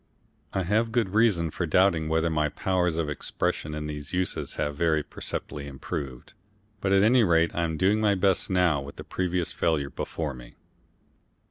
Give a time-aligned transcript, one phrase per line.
[0.51, 4.75] I have good reason for doubting whether my powers of expression in these uses have
[4.75, 6.33] very perceptibly improved,
[6.79, 10.33] but at any rate I am doing my best now with that previous failure before
[10.33, 10.55] me.